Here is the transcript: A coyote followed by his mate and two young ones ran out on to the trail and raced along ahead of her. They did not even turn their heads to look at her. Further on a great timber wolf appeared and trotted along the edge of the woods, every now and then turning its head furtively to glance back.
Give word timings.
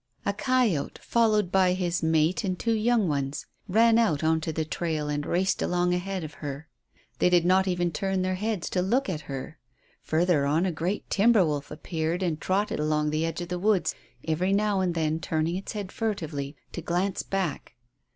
A 0.25 0.33
coyote 0.33 0.97
followed 0.99 1.51
by 1.51 1.73
his 1.73 2.01
mate 2.01 2.43
and 2.43 2.57
two 2.57 2.73
young 2.73 3.07
ones 3.07 3.45
ran 3.67 3.99
out 3.99 4.23
on 4.23 4.41
to 4.41 4.51
the 4.51 4.65
trail 4.65 5.07
and 5.09 5.23
raced 5.27 5.61
along 5.61 5.93
ahead 5.93 6.23
of 6.23 6.33
her. 6.41 6.67
They 7.19 7.29
did 7.29 7.45
not 7.45 7.67
even 7.67 7.91
turn 7.91 8.23
their 8.23 8.33
heads 8.33 8.67
to 8.71 8.81
look 8.81 9.09
at 9.09 9.21
her. 9.29 9.59
Further 10.01 10.47
on 10.47 10.65
a 10.65 10.71
great 10.71 11.07
timber 11.11 11.45
wolf 11.45 11.69
appeared 11.69 12.23
and 12.23 12.41
trotted 12.41 12.79
along 12.79 13.11
the 13.11 13.27
edge 13.27 13.41
of 13.41 13.49
the 13.49 13.59
woods, 13.59 13.93
every 14.27 14.53
now 14.53 14.79
and 14.79 14.95
then 14.95 15.19
turning 15.19 15.55
its 15.55 15.73
head 15.73 15.91
furtively 15.91 16.55
to 16.71 16.81
glance 16.81 17.21
back. 17.21 17.75